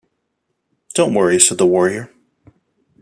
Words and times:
"Don't 0.95 1.13
worry" 1.13 1.39
said 1.39 1.59
the 1.59 1.67
warrior. 1.67 2.09